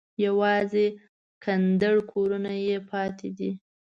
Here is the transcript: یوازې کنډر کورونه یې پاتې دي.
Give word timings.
یوازې 0.25 0.87
کنډر 1.43 1.95
کورونه 2.11 2.51
یې 2.67 2.77
پاتې 2.89 3.29
دي. 3.37 3.51